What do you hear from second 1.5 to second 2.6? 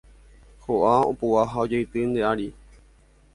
ha ojeity nde ári